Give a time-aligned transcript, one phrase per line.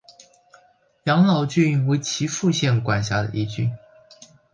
[1.03, 3.71] 养老郡为岐阜县管辖的一郡。